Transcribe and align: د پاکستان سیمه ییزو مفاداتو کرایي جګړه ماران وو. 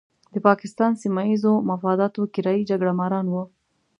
د 0.33 0.35
پاکستان 0.47 0.91
سیمه 1.01 1.23
ییزو 1.29 1.53
مفاداتو 1.71 2.21
کرایي 2.35 2.63
جګړه 2.69 2.93
ماران 2.99 3.25
وو. 3.29 3.43